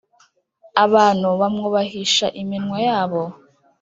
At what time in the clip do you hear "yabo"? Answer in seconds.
2.87-3.21